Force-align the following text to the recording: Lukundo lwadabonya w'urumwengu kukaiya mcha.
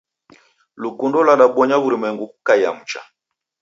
Lukundo 0.81 1.17
lwadabonya 1.25 1.75
w'urumwengu 1.81 2.23
kukaiya 2.31 2.69
mcha. 2.77 3.01